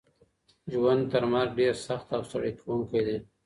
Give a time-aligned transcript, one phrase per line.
[0.71, 3.17] ژوند تر مرګ ډیر سخت او ستړی کوونکی دی.